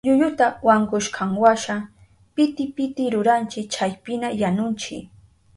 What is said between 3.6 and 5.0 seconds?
chaypiña yanunchi.